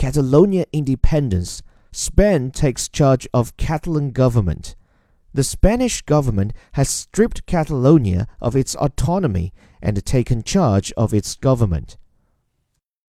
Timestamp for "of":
3.34-3.54, 8.40-8.56, 10.96-11.12